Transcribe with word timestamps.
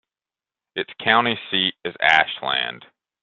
Its 0.75 0.89
county 0.99 1.39
seat 1.51 1.75
is 1.85 1.93
Ashland. 2.01 2.87